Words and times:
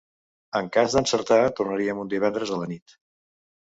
En 0.59 0.69
cas 0.77 0.95
d'encertar, 0.95 1.39
tornarien 1.61 2.03
un 2.05 2.11
divendres 2.15 2.55
a 2.57 2.61
la 2.63 2.71
nit. 2.73 2.97